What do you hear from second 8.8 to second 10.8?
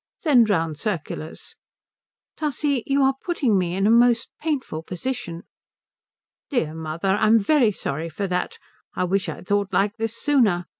I wish I'd thought like this sooner.